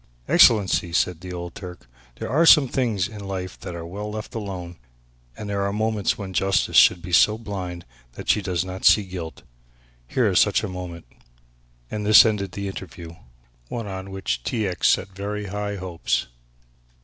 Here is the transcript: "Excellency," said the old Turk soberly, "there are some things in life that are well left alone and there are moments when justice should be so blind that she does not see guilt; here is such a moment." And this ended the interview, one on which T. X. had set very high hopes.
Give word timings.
"Excellency," 0.27 0.91
said 0.93 1.21
the 1.21 1.31
old 1.31 1.53
Turk 1.53 1.81
soberly, 1.81 1.95
"there 2.17 2.29
are 2.31 2.45
some 2.47 2.67
things 2.67 3.07
in 3.07 3.19
life 3.27 3.59
that 3.59 3.75
are 3.75 3.85
well 3.85 4.09
left 4.09 4.33
alone 4.33 4.77
and 5.37 5.47
there 5.47 5.61
are 5.61 5.71
moments 5.71 6.17
when 6.17 6.33
justice 6.33 6.75
should 6.75 7.03
be 7.03 7.11
so 7.13 7.37
blind 7.37 7.85
that 8.13 8.27
she 8.27 8.41
does 8.41 8.65
not 8.65 8.83
see 8.83 9.03
guilt; 9.03 9.43
here 10.07 10.27
is 10.27 10.39
such 10.39 10.63
a 10.63 10.67
moment." 10.67 11.05
And 11.91 12.03
this 12.03 12.25
ended 12.25 12.53
the 12.53 12.67
interview, 12.67 13.13
one 13.67 13.85
on 13.85 14.09
which 14.09 14.41
T. 14.43 14.65
X. 14.67 14.95
had 14.95 15.05
set 15.09 15.15
very 15.15 15.45
high 15.53 15.75
hopes. 15.75 16.25